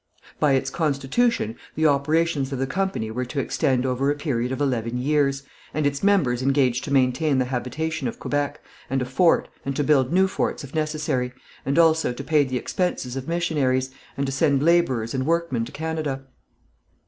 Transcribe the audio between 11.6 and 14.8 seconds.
and also to pay the expenses of missionaries, and to send